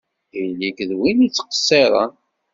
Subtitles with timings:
[0.39, 2.11] Ili-k d win yettqeṣṣiṛen!